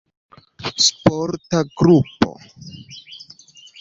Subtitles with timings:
[0.85, 2.29] Sporta grupo.